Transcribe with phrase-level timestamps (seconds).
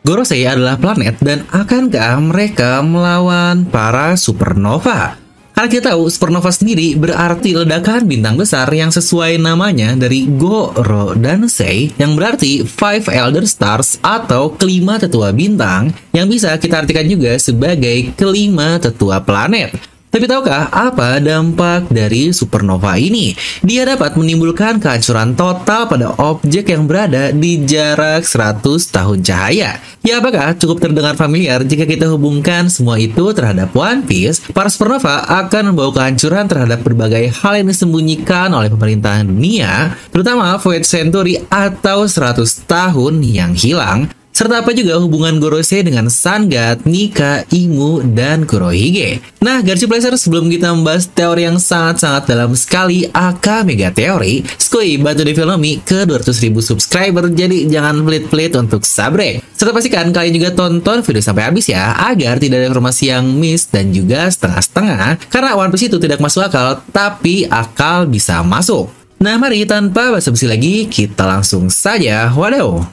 [0.00, 5.20] Gorosei adalah planet dan akankah mereka melawan para supernova?
[5.52, 11.44] Karena kita tahu supernova sendiri berarti ledakan bintang besar yang sesuai namanya dari Goro dan
[11.52, 17.36] Sei yang berarti Five Elder Stars atau kelima tetua bintang yang bisa kita artikan juga
[17.36, 19.99] sebagai kelima tetua planet.
[20.10, 23.30] Tapi tahukah apa dampak dari supernova ini?
[23.62, 29.78] Dia dapat menimbulkan kehancuran total pada objek yang berada di jarak 100 tahun cahaya.
[30.02, 34.42] Ya apakah cukup terdengar familiar jika kita hubungkan semua itu terhadap One Piece?
[34.50, 40.82] Para supernova akan membawa kehancuran terhadap berbagai hal yang disembunyikan oleh pemerintahan dunia, terutama Void
[40.82, 48.00] Century atau 100 tahun yang hilang serta apa juga hubungan Gorosei dengan Sangat, Nika, Imu,
[48.16, 49.20] dan Kurohige.
[49.44, 54.96] Nah, Garci Placer sebelum kita membahas teori yang sangat-sangat dalam sekali AK Mega Teori, Skui
[54.96, 59.44] bantu Develomi ke 200 ribu subscriber, jadi jangan pelit-pelit untuk sabre.
[59.52, 63.68] Serta pastikan kalian juga tonton video sampai habis ya, agar tidak ada informasi yang miss
[63.68, 68.88] dan juga setengah-setengah, karena One Piece itu tidak masuk akal, tapi akal bisa masuk.
[69.20, 72.88] Nah, mari tanpa basa-basi lagi, kita langsung saja, waduh.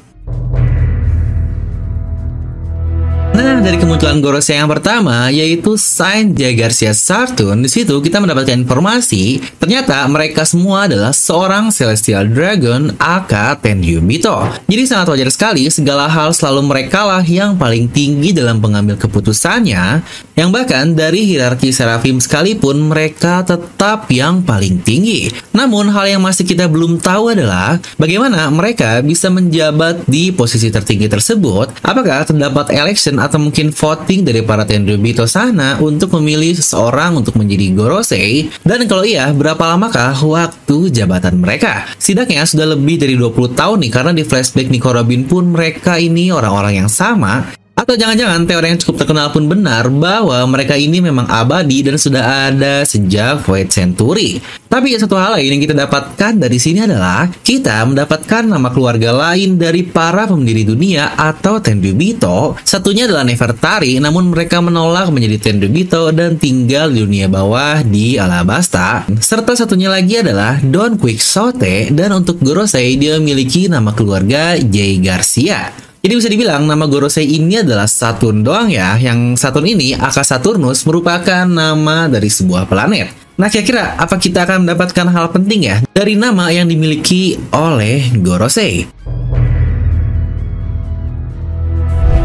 [3.38, 9.38] Nah, dari kemunculan Gorosei yang pertama, yaitu Saint Garcia Sartun, di situ kita mendapatkan informasi,
[9.62, 14.42] ternyata mereka semua adalah seorang Celestial Dragon aka Tenryubito.
[14.66, 20.02] Jadi sangat wajar sekali, segala hal selalu mereka lah yang paling tinggi dalam pengambil keputusannya,
[20.34, 25.30] yang bahkan dari hierarki Seraphim sekalipun mereka tetap yang paling tinggi.
[25.54, 31.06] Namun, hal yang masih kita belum tahu adalah bagaimana mereka bisa menjabat di posisi tertinggi
[31.06, 37.36] tersebut, apakah terdapat election atau mungkin voting dari para Tenryubito sana untuk memilih seseorang untuk
[37.36, 38.50] menjadi Gorosei?
[38.64, 41.86] Dan kalau iya, berapa lamakah waktu jabatan mereka?
[42.00, 46.32] Setidaknya sudah lebih dari 20 tahun nih, karena di flashback Nico Robin pun mereka ini
[46.32, 51.24] orang-orang yang sama atau jangan-jangan teori yang cukup terkenal pun benar bahwa mereka ini memang
[51.24, 54.44] abadi dan sudah ada sejak Void Century.
[54.68, 59.56] Tapi satu hal lain yang kita dapatkan dari sini adalah kita mendapatkan nama keluarga lain
[59.56, 62.60] dari para pemendiri dunia atau Tenryubito.
[62.60, 69.08] Satunya adalah Nefertari, namun mereka menolak menjadi Tenryubito dan tinggal di dunia bawah di Alabasta.
[69.24, 75.87] Serta satunya lagi adalah Don Quixote dan untuk Gorosei dia memiliki nama keluarga Jay Garcia.
[76.08, 80.88] Jadi bisa dibilang nama Gorosei ini adalah Saturn doang ya, yang Saturn ini, Aka Saturnus,
[80.88, 83.12] merupakan nama dari sebuah planet.
[83.36, 88.97] Nah kira-kira apa kita akan mendapatkan hal penting ya dari nama yang dimiliki oleh Gorosei?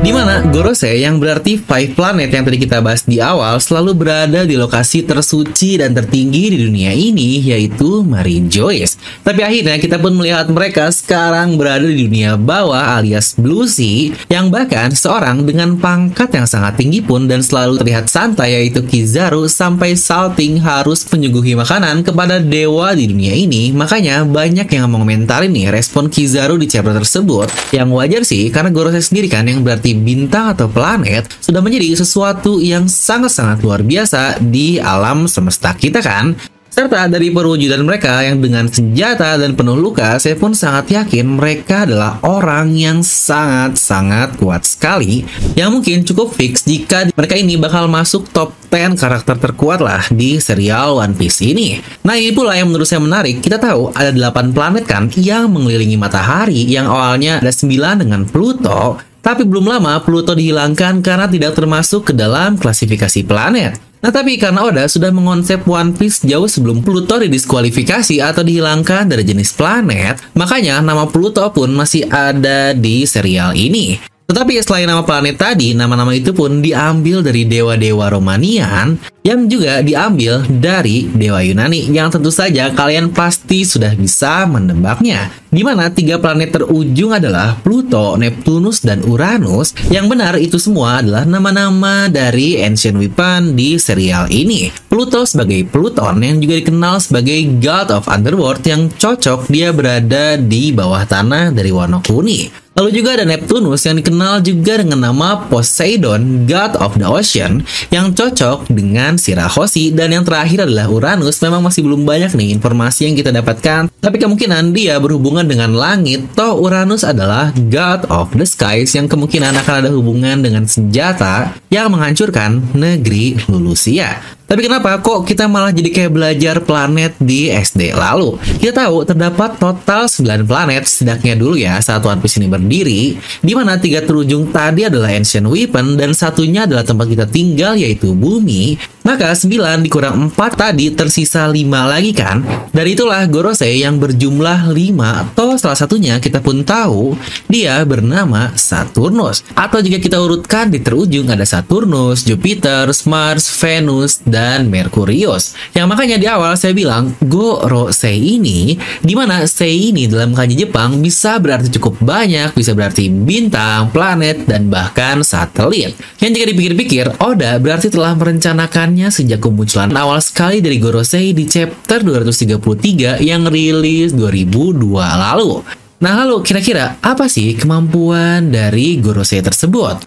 [0.03, 4.43] Di mana Gorosei yang berarti five planet yang tadi kita bahas di awal selalu berada
[4.43, 8.99] di lokasi tersuci dan tertinggi di dunia ini yaitu Marine Joyce.
[9.23, 14.51] Tapi akhirnya kita pun melihat mereka sekarang berada di dunia bawah alias Blue Sea yang
[14.51, 19.95] bahkan seorang dengan pangkat yang sangat tinggi pun dan selalu terlihat santai yaitu Kizaru sampai
[19.95, 23.71] salting harus menyuguhi makanan kepada dewa di dunia ini.
[23.71, 28.99] Makanya banyak yang mengomentari nih respon Kizaru di chapter tersebut yang wajar sih karena Gorosei
[28.99, 34.81] sendiri kan yang berarti bintang atau planet sudah menjadi sesuatu yang sangat-sangat luar biasa di
[34.81, 36.33] alam semesta kita kan?
[36.73, 41.85] Serta dari perwujudan mereka yang dengan senjata dan penuh luka, saya pun sangat yakin mereka
[41.85, 48.25] adalah orang yang sangat-sangat kuat sekali, yang mungkin cukup fix jika mereka ini bakal masuk
[48.33, 51.77] top 10 karakter terkuat lah di serial One Piece ini.
[52.09, 56.01] Nah ini pula yang menurut saya menarik, kita tahu ada 8 planet kan yang mengelilingi
[56.01, 62.11] matahari, yang awalnya ada 9 dengan Pluto, tapi belum lama Pluto dihilangkan karena tidak termasuk
[62.11, 63.79] ke dalam klasifikasi planet.
[64.03, 69.23] Nah tapi karena Oda sudah mengonsep One Piece jauh sebelum Pluto didiskualifikasi atau dihilangkan dari
[69.23, 74.03] jenis planet, makanya nama Pluto pun masih ada di serial ini.
[74.33, 80.41] Tetapi selain nama planet tadi, nama-nama itu pun diambil dari dewa-dewa Romanian yang juga diambil
[80.49, 85.29] dari dewa Yunani yang tentu saja kalian pasti sudah bisa menebaknya.
[85.53, 89.77] Di mana tiga planet terujung adalah Pluto, Neptunus, dan Uranus.
[89.93, 94.73] Yang benar itu semua adalah nama-nama dari Ancient Weapon di serial ini.
[94.89, 100.73] Pluto sebagai Pluton yang juga dikenal sebagai God of Underworld yang cocok dia berada di
[100.73, 102.62] bawah tanah dari warna kuning.
[102.73, 108.17] Lalu juga ada Neptunus yang dikenal juga dengan nama Poseidon, God of the Ocean, yang
[108.17, 111.37] cocok dengan Sirahoshi, dan yang terakhir adalah Uranus.
[111.45, 116.33] Memang masih belum banyak nih informasi yang kita dapatkan, tapi kemungkinan dia berhubungan dengan langit,
[116.33, 121.93] toh Uranus adalah God of the Skies yang kemungkinan akan ada hubungan dengan senjata yang
[121.93, 124.41] menghancurkan negeri Lulusia.
[124.53, 128.37] Tapi kenapa kok kita malah jadi kayak belajar planet di SD lalu?
[128.61, 133.53] Kita tahu terdapat total 9 planet setidaknya dulu ya saat One Piece ini berdiri, di
[133.57, 138.77] mana tiga terujung tadi adalah Ancient Weapon dan satunya adalah tempat kita tinggal yaitu bumi.
[139.09, 141.57] Maka 9 dikurang 4 tadi tersisa 5
[141.89, 142.45] lagi kan?
[142.77, 147.17] Dari itulah Gorosei yang berjumlah 5 atau salah satunya kita pun tahu
[147.49, 149.43] dia bernama Saturnus.
[149.57, 155.55] Atau jika kita urutkan di terujung ada Saturnus, Jupiter, Mars, Venus, dan Merkurius.
[155.73, 160.99] Yang makanya di awal saya bilang Gorosei ini, di mana sei ini dalam kanji Jepang
[161.01, 165.95] bisa berarti cukup banyak, bisa berarti bintang, planet, dan bahkan satelit.
[166.19, 172.03] Yang jika dipikir-pikir, Oda berarti telah merencanakannya sejak kemunculan awal sekali dari Gorosei di chapter
[172.03, 175.63] 233 yang rilis 2002 lalu.
[176.03, 180.03] Nah lalu kira-kira apa sih kemampuan dari Gorosei tersebut?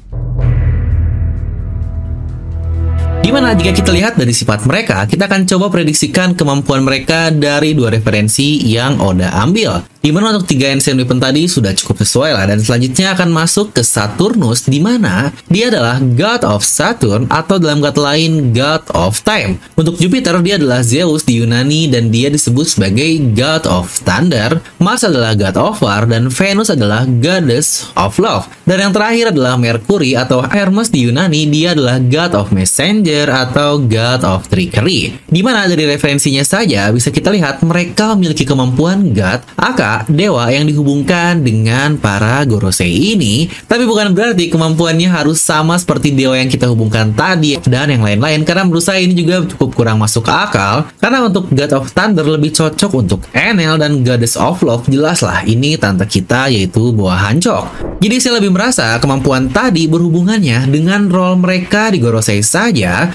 [3.36, 7.76] Di mana jika kita lihat dari sifat mereka, kita akan coba prediksikan kemampuan mereka dari
[7.76, 9.84] dua referensi yang Oda ambil.
[10.06, 13.74] Di mana untuk tiga ancient weapon tadi sudah cukup sesuai lah dan selanjutnya akan masuk
[13.74, 19.18] ke Saturnus di mana dia adalah God of Saturn atau dalam kata lain God of
[19.26, 19.58] Time.
[19.74, 24.62] Untuk Jupiter dia adalah Zeus di Yunani dan dia disebut sebagai God of Thunder.
[24.78, 28.46] Mars adalah God of War dan Venus adalah Goddess of Love.
[28.62, 33.82] Dan yang terakhir adalah Mercury atau Hermes di Yunani dia adalah God of Messenger atau
[33.82, 35.16] God of Trickery.
[35.26, 40.66] Di mana dari referensinya saja bisa kita lihat mereka memiliki kemampuan God, aka dewa yang
[40.70, 46.70] dihubungkan dengan para Gorosei ini, tapi bukan berarti kemampuannya harus sama seperti dewa yang kita
[46.70, 51.26] hubungkan tadi dan yang lain-lain karena menurut saya ini juga cukup kurang masuk akal karena
[51.26, 56.06] untuk God of Thunder lebih cocok untuk Enel dan Goddess of Love jelaslah ini tante
[56.06, 57.96] kita yaitu Buah Hancok.
[58.04, 63.15] Jadi saya lebih merasa kemampuan tadi berhubungannya dengan role mereka di Gorosei saja.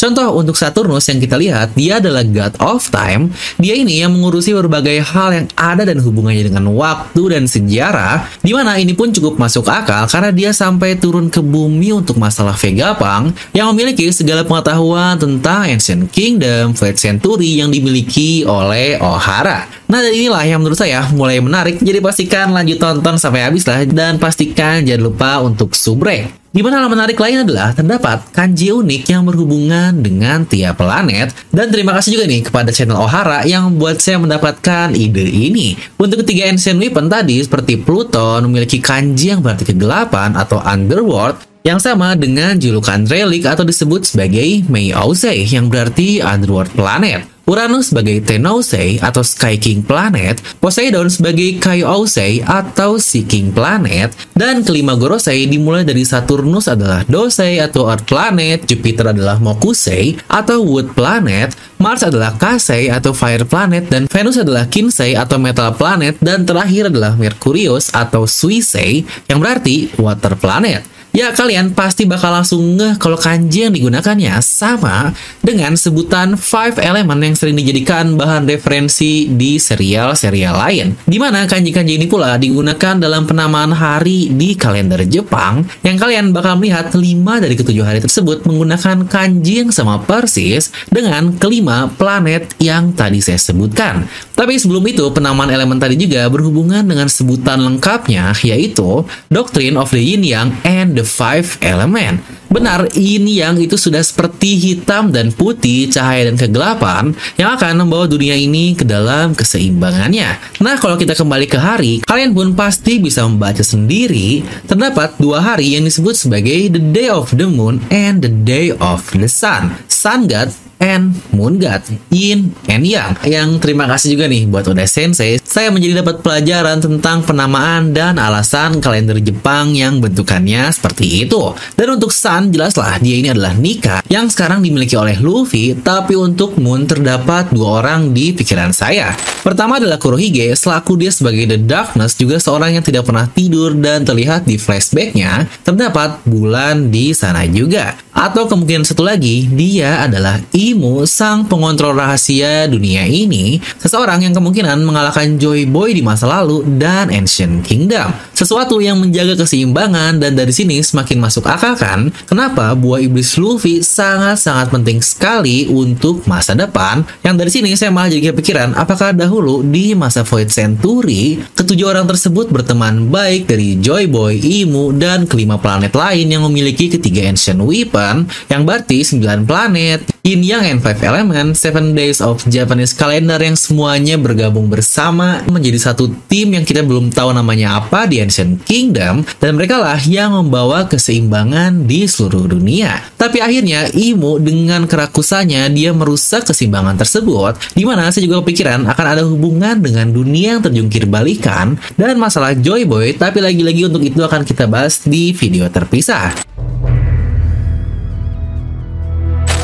[0.00, 3.36] Contoh untuk Saturnus yang kita lihat, dia adalah God of Time.
[3.60, 8.56] Dia ini yang mengurusi berbagai hal yang ada dan hubungannya dengan waktu dan sejarah, di
[8.56, 13.36] mana ini pun cukup masuk akal karena dia sampai turun ke bumi untuk masalah Vegapunk
[13.52, 19.68] yang memiliki segala pengetahuan tentang Ancient Kingdom, Fate Century yang dimiliki oleh Ohara.
[19.84, 23.84] Nah, dan inilah yang menurut saya mulai menarik, jadi pastikan lanjut tonton sampai habis lah
[23.84, 26.40] dan pastikan jangan lupa untuk subrek.
[26.50, 31.34] Di mana hal menarik lain adalah terdapat kanji unik yang berhubungan dengan tiap planet.
[31.50, 35.74] Dan terima kasih juga nih kepada channel Ohara yang membuat saya mendapatkan ide ini.
[35.98, 41.76] Untuk ketiga ancient weapon tadi seperti Pluton memiliki kanji yang berarti kegelapan atau underworld yang
[41.76, 47.28] sama dengan julukan relik atau disebut sebagai Mei Aosei yang berarti underworld planet.
[47.50, 54.62] Uranus sebagai Tenosei atau Sky King Planet, Poseidon sebagai Kaiosei atau Sea King Planet, dan
[54.62, 60.94] kelima Gorosei dimulai dari Saturnus adalah Dosei atau Earth Planet, Jupiter adalah Mokusei atau Wood
[60.94, 61.50] Planet,
[61.82, 66.86] Mars adalah Kasei atau Fire Planet, dan Venus adalah Kinsei atau Metal Planet, dan terakhir
[66.86, 70.99] adalah Merkurius atau Suisei yang berarti Water Planet.
[71.10, 75.10] Ya, kalian pasti bakal langsung ngeh kalau kanji yang digunakannya sama
[75.42, 80.94] dengan sebutan five element yang sering dijadikan bahan referensi di serial-serial lain.
[81.02, 86.54] Di mana kanji-kanji ini pula digunakan dalam penamaan hari di kalender Jepang yang kalian bakal
[86.62, 92.94] melihat lima dari ketujuh hari tersebut menggunakan kanji yang sama persis dengan kelima planet yang
[92.94, 94.06] tadi saya sebutkan.
[94.38, 99.98] Tapi sebelum itu, penamaan elemen tadi juga berhubungan dengan sebutan lengkapnya yaitu Doctrine of the
[99.98, 102.20] Yin Yang and five element.
[102.50, 108.10] Benar, ini yang itu sudah seperti hitam dan putih, cahaya dan kegelapan yang akan membawa
[108.10, 110.58] dunia ini ke dalam keseimbangannya.
[110.58, 115.78] Nah, kalau kita kembali ke hari, kalian pun pasti bisa membaca sendiri terdapat dua hari
[115.78, 119.70] yang disebut sebagai the day of the moon and the day of the sun.
[119.86, 123.20] Sun God and Moon God, Yin and Yang.
[123.28, 125.36] Yang terima kasih juga nih buat Oda Sensei.
[125.44, 131.52] Saya menjadi dapat pelajaran tentang penamaan dan alasan kalender Jepang yang bentukannya seperti itu.
[131.76, 136.56] Dan untuk Sun, jelaslah dia ini adalah Nika yang sekarang dimiliki oleh Luffy, tapi untuk
[136.56, 139.12] Moon terdapat dua orang di pikiran saya.
[139.44, 144.08] Pertama adalah Kurohige, selaku dia sebagai The Darkness, juga seorang yang tidak pernah tidur dan
[144.08, 148.00] terlihat di flashbacknya, terdapat bulan di sana juga.
[148.10, 154.82] Atau kemungkinan satu lagi, dia adalah Imo, sang pengontrol rahasia dunia ini, seseorang yang kemungkinan
[154.82, 158.12] mengalahkan Joy Boy di masa lalu dan Ancient Kingdom.
[158.36, 163.82] Sesuatu yang menjaga keseimbangan dan dari sini semakin masuk akal kan, kenapa buah iblis Luffy
[163.82, 167.02] sangat-sangat penting sekali untuk masa depan.
[167.26, 172.06] Yang dari sini saya malah jadi kepikiran, apakah dahulu di masa Void Century, ketujuh orang
[172.06, 177.58] tersebut berteman baik dari Joy Boy, Imu, dan kelima planet lain yang memiliki ketiga Ancient
[177.58, 183.40] Weapon, yang berarti 9 planet, Yin Yang and Five Element, Seven Days of Japanese Calendar
[183.40, 188.60] yang semuanya bergabung bersama menjadi satu tim yang kita belum tahu namanya apa di Ancient
[188.68, 193.00] Kingdom dan mereka lah yang membawa keseimbangan di seluruh dunia.
[193.16, 199.06] Tapi akhirnya Imo dengan kerakusannya dia merusak keseimbangan tersebut di mana saya juga kepikiran akan
[199.08, 204.20] ada hubungan dengan dunia yang terjungkir balikan dan masalah Joy Boy tapi lagi-lagi untuk itu
[204.20, 206.49] akan kita bahas di video terpisah.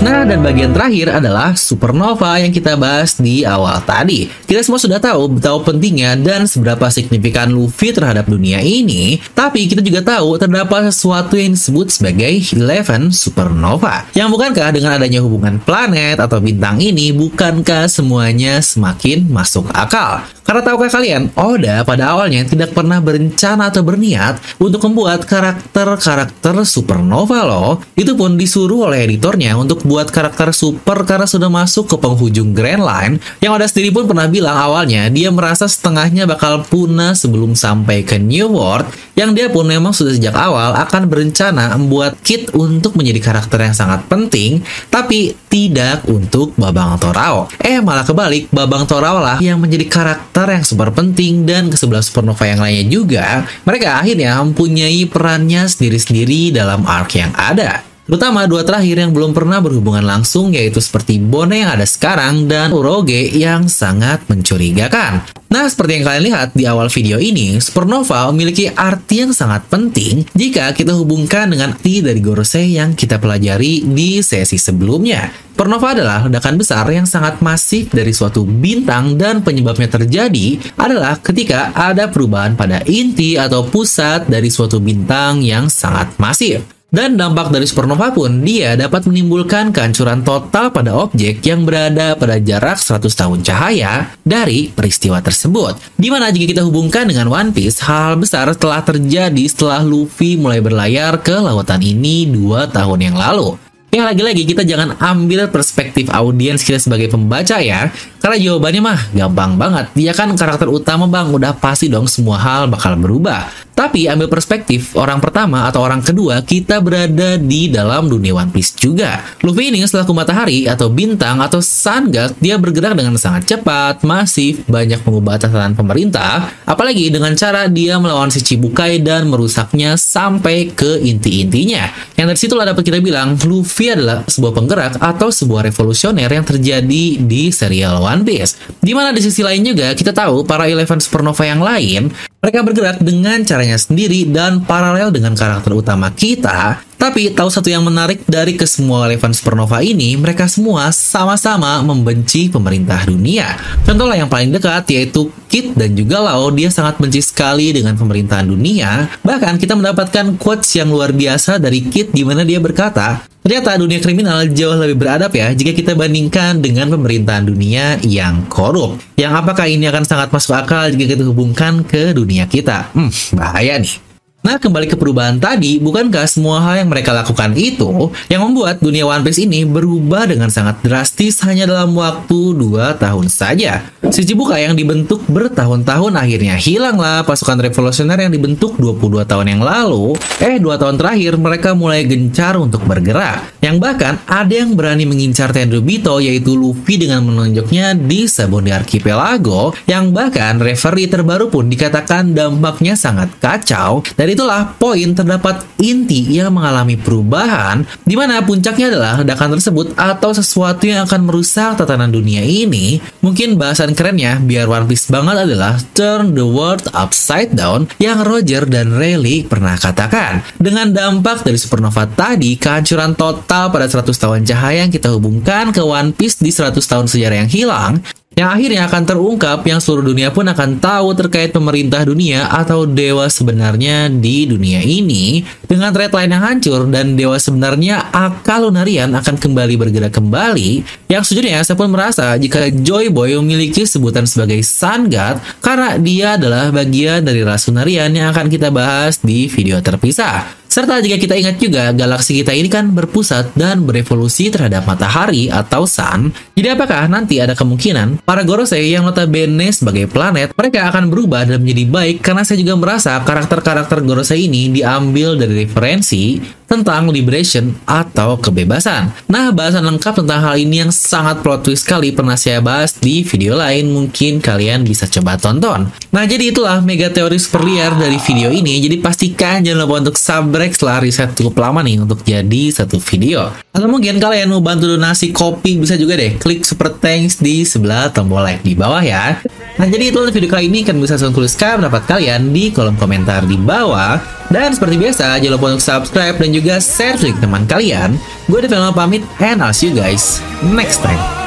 [0.05, 4.29] Nah, dan bagian terakhir adalah supernova yang kita bahas di awal tadi.
[4.45, 9.81] Kita semua sudah tahu betapa pentingnya dan seberapa signifikan Luffy terhadap dunia ini, tapi kita
[9.81, 14.05] juga tahu terdapat sesuatu yang disebut sebagai Eleven Supernova.
[14.13, 20.36] Yang bukankah dengan adanya hubungan planet atau bintang ini, bukankah semuanya semakin masuk akal?
[20.47, 27.43] Karena tahukah kalian, Oda pada awalnya tidak pernah berencana atau berniat untuk membuat karakter-karakter supernova
[27.43, 27.83] loh.
[27.99, 32.87] Itu pun disuruh oleh editornya untuk buat karakter super karena sudah masuk ke penghujung Grand
[32.87, 33.19] Line.
[33.43, 38.23] Yang Oda sendiri pun pernah bilang awalnya dia merasa setengahnya bakal punah sebelum sampai ke
[38.23, 38.87] New World.
[39.19, 43.75] Yang dia pun memang sudah sejak awal akan berencana membuat Kit untuk menjadi karakter yang
[43.75, 44.61] sangat penting,
[44.93, 47.49] tapi tidak untuk Babang Torao.
[47.59, 51.81] Eh malah kebalik, Babang Torao lah yang menjadi karakter karakter yang super penting dan ke
[51.81, 57.81] sebelah supernova yang lainnya juga, mereka akhirnya mempunyai perannya sendiri-sendiri dalam arc yang ada.
[58.07, 62.71] Terutama dua terakhir yang belum pernah berhubungan langsung yaitu seperti Bone yang ada sekarang dan
[62.71, 65.27] Uroge yang sangat mencurigakan.
[65.51, 70.23] Nah, seperti yang kalian lihat di awal video ini, supernova memiliki arti yang sangat penting
[70.39, 75.27] jika kita hubungkan dengan arti dari Gorosei yang kita pelajari di sesi sebelumnya.
[75.57, 81.73] Supernova adalah ledakan besar yang sangat masif dari suatu bintang dan penyebabnya terjadi adalah ketika
[81.73, 86.76] ada perubahan pada inti atau pusat dari suatu bintang yang sangat masif.
[86.87, 92.39] Dan dampak dari supernova pun dia dapat menimbulkan kehancuran total pada objek yang berada pada
[92.39, 95.77] jarak 100 tahun cahaya dari peristiwa tersebut.
[95.99, 100.39] Di mana jika kita hubungkan dengan One Piece, hal, hal besar telah terjadi setelah Luffy
[100.39, 103.59] mulai berlayar ke lautan ini dua tahun yang lalu.
[103.91, 107.91] Ya lagi-lagi kita jangan ambil perspektif audiens kita sebagai pembaca ya.
[108.23, 109.91] Karena jawabannya mah gampang banget.
[109.99, 113.66] Dia kan karakter utama bang, udah pasti dong semua hal bakal berubah.
[113.77, 118.73] Tapi ambil perspektif orang pertama atau orang kedua, kita berada di dalam dunia One Piece
[118.73, 119.21] juga.
[119.45, 124.65] Luffy ini selaku matahari atau bintang atau sun god, dia bergerak dengan sangat cepat, masif,
[124.65, 130.97] banyak mengubah tatanan pemerintah, apalagi dengan cara dia melawan si Chibukai dan merusaknya sampai ke
[131.05, 131.93] inti-intinya.
[132.17, 137.21] Yang dari situlah dapat kita bilang, Luffy adalah sebuah penggerak atau sebuah revolusioner yang terjadi
[137.21, 138.57] di serial One Piece.
[138.81, 142.09] Di mana di sisi lain juga, kita tahu para Eleven Supernova yang lain,
[142.47, 146.86] mereka bergerak dengan caranya sendiri dan paralel dengan karakter utama kita.
[146.97, 153.05] Tapi tahu satu yang menarik dari kesemua relevan supernova ini, mereka semua sama-sama membenci pemerintah
[153.05, 153.61] dunia.
[153.85, 158.49] Contohlah yang paling dekat yaitu Kit dan juga Lau, dia sangat benci sekali dengan pemerintahan
[158.49, 159.13] dunia.
[159.23, 164.03] Bahkan kita mendapatkan quotes yang luar biasa dari Kit di mana dia berkata, Ternyata dunia
[164.03, 168.99] kriminal jauh lebih beradab ya jika kita bandingkan dengan pemerintahan dunia yang korup.
[169.15, 172.91] Yang apakah ini akan sangat masuk akal jika kita hubungkan ke dunia kita?
[172.91, 173.07] Hmm,
[173.39, 174.06] bahaya nih.
[174.47, 179.03] Nah, kembali ke perubahan tadi, bukankah semua hal yang mereka lakukan itu yang membuat dunia
[179.03, 183.91] One Piece ini berubah dengan sangat drastis hanya dalam waktu 2 tahun saja?
[184.07, 190.15] Si Chibukai yang dibentuk bertahun-tahun akhirnya hilanglah pasukan revolusioner yang dibentuk 22 tahun yang lalu.
[190.39, 193.51] Eh, 2 tahun terakhir mereka mulai gencar untuk bergerak.
[193.59, 200.15] Yang bahkan ada yang berani mengincar Tenryubito yaitu Luffy dengan menunjuknya di Sabondi Archipelago yang
[200.15, 207.01] bahkan referee terbaru pun dikatakan dampaknya sangat kacau dari itulah poin terdapat inti yang mengalami
[207.01, 213.01] perubahan di mana puncaknya adalah ledakan tersebut atau sesuatu yang akan merusak tatanan dunia ini.
[213.25, 218.69] Mungkin bahasan kerennya biar One Piece banget adalah turn the world upside down yang Roger
[218.69, 220.45] dan Rayleigh pernah katakan.
[220.61, 225.81] Dengan dampak dari supernova tadi, kehancuran total pada 100 tahun cahaya yang kita hubungkan ke
[225.81, 227.93] One Piece di 100 tahun sejarah yang hilang,
[228.37, 233.33] yang akhirnya akan terungkap yang seluruh dunia pun akan tahu terkait pemerintah dunia atau dewa
[233.33, 235.41] sebenarnya di dunia ini.
[235.65, 240.85] Dengan line yang hancur dan dewa sebenarnya akal lunarian akan kembali bergerak kembali.
[241.09, 246.37] Yang sejujurnya saya pun merasa jika Joy Boy memiliki sebutan sebagai Sun God karena dia
[246.37, 251.33] adalah bagian dari ras lunarian yang akan kita bahas di video terpisah Serta jika kita
[251.41, 256.37] ingat juga, galaksi kita ini kan berpusat dan berevolusi terhadap matahari atau sun.
[256.53, 261.65] Jadi apakah nanti ada kemungkinan para Gorosei yang notabene sebagai planet, mereka akan berubah dan
[261.65, 268.37] menjadi baik karena saya juga merasa karakter-karakter Gorosei ini diambil dari referensi tentang liberation atau
[268.39, 269.15] kebebasan.
[269.31, 273.23] Nah, bahasan lengkap tentang hal ini yang sangat plot twist sekali pernah saya bahas di
[273.23, 275.89] video lain, mungkin kalian bisa coba tonton.
[276.11, 280.17] Nah, jadi itulah mega teori super liar dari video ini, jadi pastikan jangan lupa untuk
[280.19, 283.55] subscribe setelah riset cukup lama nih untuk jadi satu video.
[283.71, 288.11] Atau mungkin kalian mau bantu donasi kopi, bisa juga deh klik super thanks di sebelah
[288.11, 289.39] tombol like di bawah ya.
[289.77, 293.45] Nah, jadi itu video kali ini, kan bisa langsung tuliskan pendapat kalian di kolom komentar
[293.45, 294.19] di bawah.
[294.51, 298.15] Dan seperti biasa, jangan lupa untuk subscribe dan juga share ke teman kalian.
[298.47, 301.46] Gue Devil pamit, and I'll see you guys next time.